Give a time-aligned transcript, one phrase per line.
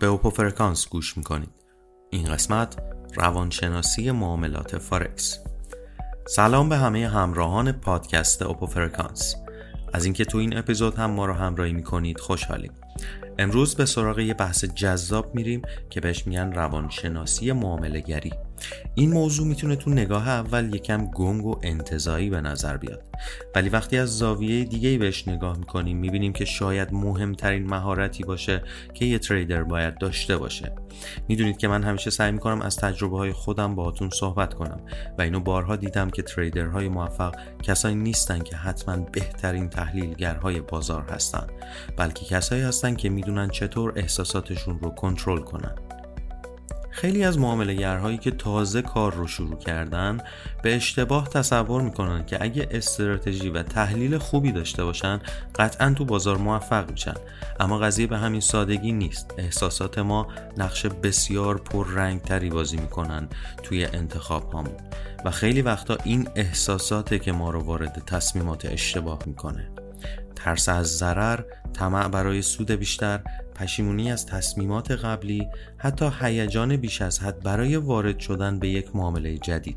[0.00, 1.50] به اوپو فرکانس گوش می‌کنید.
[2.10, 2.76] این قسمت
[3.14, 5.38] روانشناسی معاملات فارکس.
[6.28, 9.34] سلام به همه همراهان پادکست اوپو فرکانس
[9.92, 12.72] از اینکه تو این اپیزود هم ما رو همراهی می‌کنید خوشحالیم.
[13.38, 18.32] امروز به سراغ یه بحث جذاب میریم که بهش میگن روانشناسی معامله گری
[18.94, 23.02] این موضوع می‌تونه تو نگاه اول یکم گنگ و انتزاعی به نظر بیاد.
[23.54, 28.62] ولی وقتی از زاویه دیگه بهش نگاه می‌کنیم می‌بینیم که شاید مهمترین مهارتی باشه
[28.94, 30.72] که یه تریدر باید داشته باشه.
[31.28, 34.80] می‌دونید که من همیشه سعی می‌کنم از تجربه های خودم باهاتون صحبت کنم
[35.18, 41.46] و اینو بارها دیدم که تریدرهای موفق کسایی نیستن که حتما بهترین تحلیلگرهای بازار هستن
[41.96, 45.74] بلکه کسایی هستن که می‌دونن چطور احساساتشون رو کنترل کنن.
[47.00, 50.18] خیلی از معامله که تازه کار رو شروع کردن
[50.62, 55.20] به اشتباه تصور می‌کنن که اگه استراتژی و تحلیل خوبی داشته باشن
[55.56, 57.14] قطعا تو بازار موفق میشن.
[57.60, 59.34] اما قضیه به همین سادگی نیست.
[59.38, 63.28] احساسات ما نقش بسیار پررنگ تری بازی می‌کنن
[63.62, 64.76] توی انتخاب هامون
[65.24, 69.70] و خیلی وقتا این احساساته که ما رو وارد تصمیمات اشتباه می‌کنه.
[70.36, 71.40] ترس از ضرر،
[71.72, 73.20] طمع برای سود بیشتر،
[73.58, 79.38] پشیمونی از تصمیمات قبلی، حتی هیجان بیش از حد برای وارد شدن به یک معامله
[79.38, 79.76] جدید.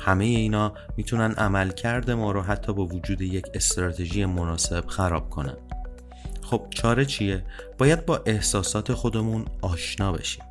[0.00, 5.56] همه اینا می‌تونن عملکرد ما رو حتی با وجود یک استراتژی مناسب خراب کنن.
[6.42, 7.44] خب چاره چیه؟
[7.78, 10.44] باید با احساسات خودمون آشنا بشیم.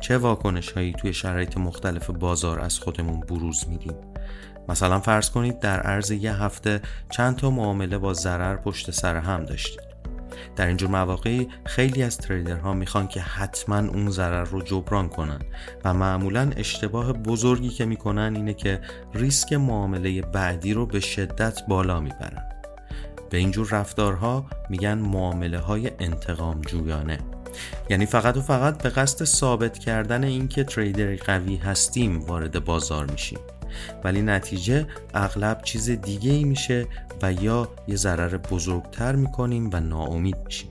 [0.00, 3.94] چه واکنش هایی توی شرایط مختلف بازار از خودمون بروز میدیم؟
[4.68, 9.44] مثلا فرض کنید در عرض یه هفته چند تا معامله با ضرر پشت سر هم
[9.44, 9.87] داشتید
[10.56, 15.38] در اینجور مواقعی خیلی از تریدرها می‌خوان که حتما اون ضرر رو جبران کنن
[15.84, 18.80] و معمولا اشتباه بزرگی که می‌کنن اینه که
[19.14, 22.42] ریسک معامله بعدی رو به شدت بالا می‌برن.
[23.30, 27.18] به اینجور رفتارها میگن معامله های انتقام جویانه
[27.90, 33.38] یعنی فقط و فقط به قصد ثابت کردن اینکه تریدر قوی هستیم وارد بازار میشیم.
[34.04, 36.86] ولی نتیجه اغلب چیز دیگه ای میشه
[37.22, 40.70] و یا یه ضرر بزرگتر می‌کنیم و ناامید میشیم.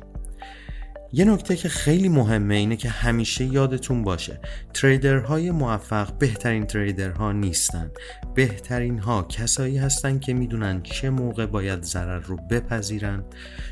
[1.14, 4.40] یه نکته که خیلی مهمه اینه که همیشه یادتون باشه
[4.74, 7.92] تریدرهای موفق بهترین تریدرها نیستن.
[8.36, 13.24] بهترین ها کسایی هستن که می‌دونن چه موقع باید ضرر رو بپذیرن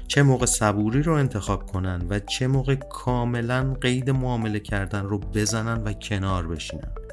[0.08, 5.84] چه موقع صبوری رو انتخاب کنن و چه موقع کاملا قید معامله کردن رو بزنن
[5.84, 7.05] و کنار بشینن.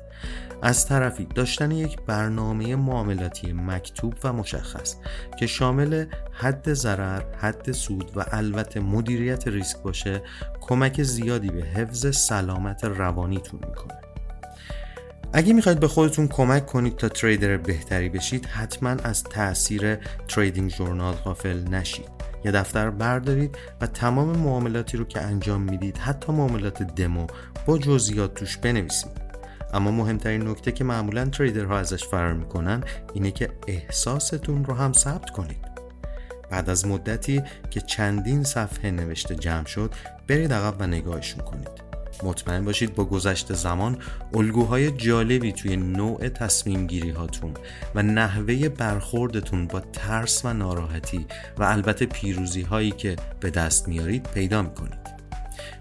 [0.62, 4.96] از طرفی داشتن یک برنامه معاملاتی مکتوب و مشخص
[5.38, 10.22] که شامل حد ضرر، حد سود و البته مدیریت ریسک باشه
[10.60, 14.00] کمک زیادی به حفظ سلامت روانیتون می‌کنه.
[15.32, 19.96] اگه می‌خواید به خودتون کمک کنید تا تریدر بهتری بشید حتما از تاثیر
[20.28, 22.08] تریدینگ جورنال غافل نشید.
[22.44, 27.26] یه دفتر بردارید و تمام معاملاتی رو که انجام می‌دید حتی معاملات دمو
[27.66, 29.31] با جزئیات توش بنویسید.
[29.72, 32.84] اما مهمترین نکته که معمولا تریدرها ازش فرار می‌کنن
[33.14, 35.72] اینه که احساستون رو هم ثبت کنید.
[36.50, 39.94] بعد از مدتی که چندین صفحه نوشته جمع شد
[40.26, 41.92] برید عقب و نگاهشون کنید.
[42.22, 43.98] مطمئن باشید با گذشت زمان
[44.34, 47.54] الگوهای جالبی توی نوع تصمیم گیری هاتون
[47.94, 51.26] و نحوه برخوردتون با ترس و ناراحتی
[51.58, 55.01] و البته پیروزی هایی که به دست میارید پیدا می‌کنید.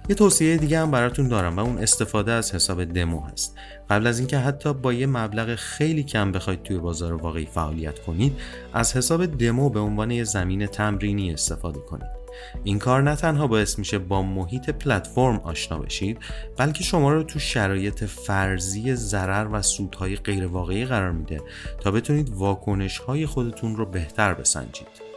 [0.09, 3.55] یه توصیه دیگه هم براتون دارم و اون استفاده از حساب دمو هست.
[3.89, 8.39] قبل از اینکه حتی با یه مبلغ خیلی کم بخواید توی بازار واقعی فعالیت کنید
[8.73, 12.21] از حساب دمو به عنوان یه زمین تمرینی استفاده کنید.
[12.63, 16.17] این کار نه تنها باعث میشه با محیط پلتفرم آشنا بشید
[16.57, 21.41] بلکه شما رو تو شرایط فرضی ضرر و سودهای غیرواقعی قرار میده
[21.79, 25.10] تا بتونید واکنش های خودتون رو بهتر بسنجید.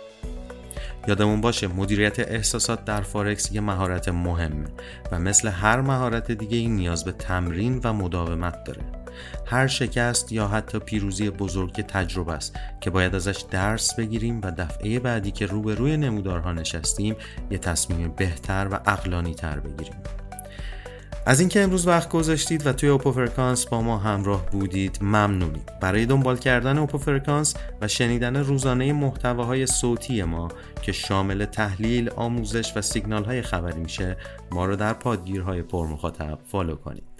[1.08, 4.66] یادمون باشه مدیریت احساسات در فارکس یه مهارت مهمه
[5.12, 8.82] و مثل هر مهارت دیگه این نیاز به تمرین و مداومت داره.
[9.46, 14.98] هر شکست یا حتی پیروزی بزرگ تجربه است که باید ازش درس بگیریم و دفعه
[14.98, 17.16] بعدی که روبروی نمودارها نشستیم
[17.50, 19.96] یه تصمیم بهتر و عقلانی تر بگیریم.
[21.26, 26.06] از اینکه امروز وقت گذاشتید و توی اوپو فرکانس با ما همراه بودید ممنونیم برای
[26.06, 30.48] دنبال کردن اوپو فرکانس و شنیدن روزانه محتواهای صوتی ما
[30.82, 34.16] که شامل تحلیل، آموزش و سیگنال های خبری میشه
[34.50, 37.13] ما رو در پادگیرهای پر مخاطب follow کنید.